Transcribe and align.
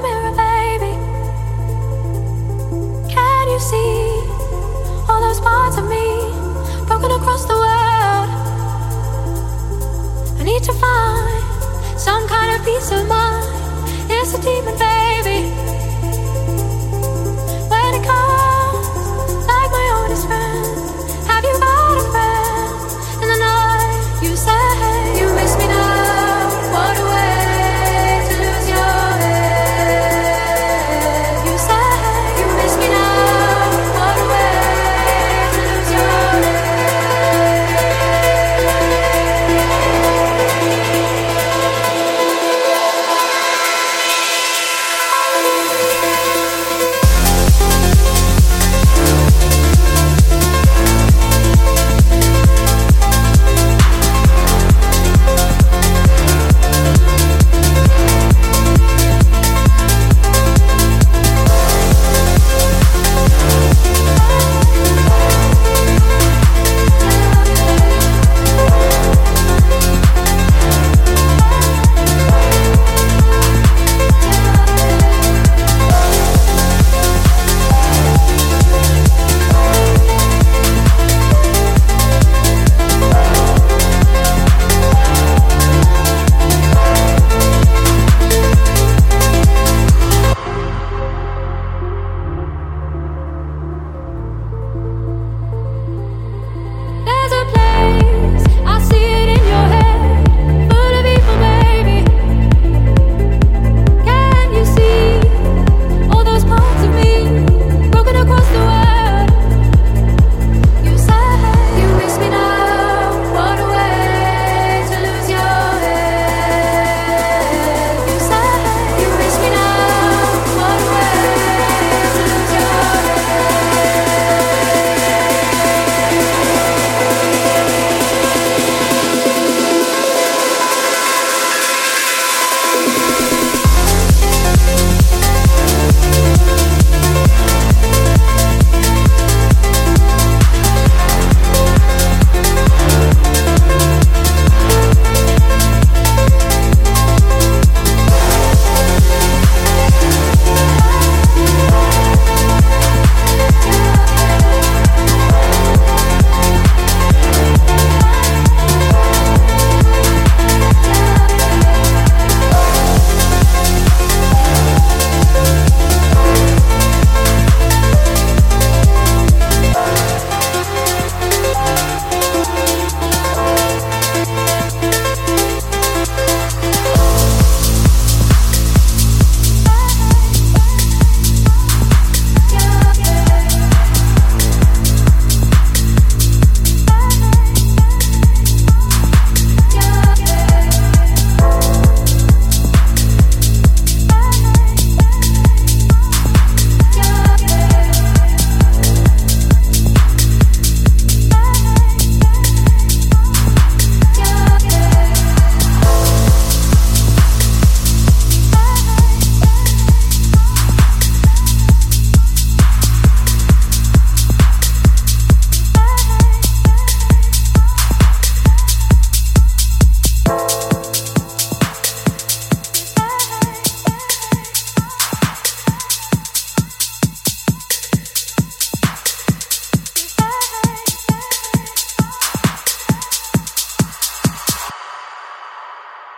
mirror, 0.00 0.34
baby. 0.36 0.92
Can 3.12 3.44
you 3.50 3.60
see 3.60 4.20
all 5.08 5.20
those 5.20 5.40
parts 5.40 5.78
of 5.78 5.88
me 5.88 6.06
broken 6.86 7.10
across 7.10 7.44
the 7.46 7.54
world? 7.54 8.28
I 10.40 10.42
need 10.44 10.62
to 10.64 10.72
find 10.72 12.00
some 12.00 12.26
kind 12.28 12.58
of 12.58 12.66
peace 12.66 12.90
of 12.92 13.06
mind. 13.08 13.44
It's 14.10 14.34
a 14.34 14.42
demon, 14.42 14.78
baby. 14.78 14.95